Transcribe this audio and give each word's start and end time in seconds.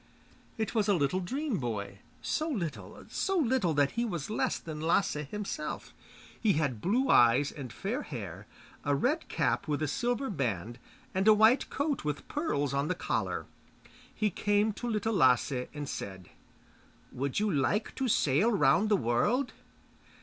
It 0.57 0.73
was 0.73 0.87
a 0.87 0.95
little 0.95 1.19
dream 1.19 1.59
boy, 1.59 1.99
so 2.23 2.49
little, 2.49 3.05
so 3.11 3.37
little, 3.37 3.75
that 3.75 3.91
he 3.91 4.03
was 4.03 4.31
less 4.31 4.57
than 4.57 4.81
Lasse 4.81 5.29
himself; 5.29 5.93
he 6.39 6.53
had 6.53 6.81
blue 6.81 7.11
eyes 7.11 7.51
and 7.51 7.71
fair 7.71 8.01
hair, 8.01 8.47
a 8.83 8.95
red 8.95 9.27
cap 9.29 9.67
with 9.67 9.79
a 9.83 9.87
silver 9.87 10.31
band, 10.31 10.79
and 11.13 11.27
white 11.27 11.69
coat 11.69 12.03
with 12.03 12.27
pearls 12.27 12.73
on 12.73 12.87
the 12.87 12.95
collar. 12.95 13.45
He 14.11 14.31
came 14.31 14.73
to 14.73 14.89
Little 14.89 15.13
Lasse 15.13 15.67
and 15.71 15.87
said, 15.87 16.29
'Would 17.11 17.39
you 17.39 17.51
like 17.51 17.93
to 17.97 18.07
sail 18.07 18.51
round 18.51 18.89
the 18.89 18.97
world? 18.97 19.53